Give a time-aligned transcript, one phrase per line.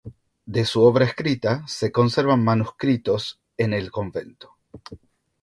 [0.47, 4.57] De su obra escrita se conservan manuscritos en el convento.